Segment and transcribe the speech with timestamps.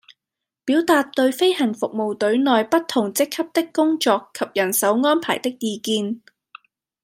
[0.65, 6.19] 表達對飛行服務隊內不同職級的工作及人手安排的意見